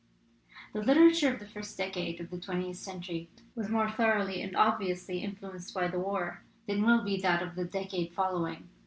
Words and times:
''The 0.73 0.83
literature 0.83 1.31
of 1.31 1.39
the 1.39 1.45
first 1.45 1.77
decade 1.77 2.19
of 2.19 2.31
the 2.31 2.39
twentieth 2.39 2.77
century 2.77 3.29
was 3.53 3.69
more 3.69 3.87
thoroughly 3.87 4.41
and 4.41 4.55
ob 4.55 4.79
viously 4.81 5.21
influenced 5.21 5.75
by 5.75 5.87
the 5.89 5.99
war 5.99 6.41
than 6.65 6.81
will 6.83 7.03
be 7.03 7.21
that 7.21 7.43
of 7.43 7.53
the 7.53 7.65
decade 7.65 8.11
following. 8.15 8.67